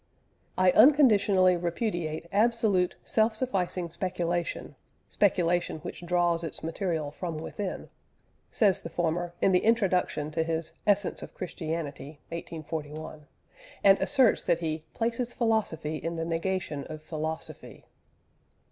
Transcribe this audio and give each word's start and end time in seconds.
"I 0.57 0.71
unconditionally 0.71 1.55
repudiate 1.55 2.25
absolute, 2.31 2.95
self 3.05 3.35
sufficing 3.35 3.87
speculation 3.91 4.73
speculation 5.09 5.77
which 5.81 6.03
draws 6.07 6.43
its 6.43 6.63
material 6.63 7.11
from 7.11 7.37
within," 7.37 7.87
says 8.49 8.81
the 8.81 8.89
former, 8.89 9.35
in 9.43 9.51
the 9.51 9.63
Introduction 9.63 10.31
to 10.31 10.43
his 10.43 10.71
Essence 10.87 11.21
of 11.21 11.35
Christianity 11.35 12.17
(1841) 12.29 13.27
and 13.83 13.99
asserts 14.01 14.41
that 14.45 14.57
he 14.57 14.81
"places 14.95 15.33
philosophy 15.33 15.97
in 15.97 16.15
the 16.15 16.25
negation 16.25 16.83
of 16.85 17.03
philosophy." 17.03 17.85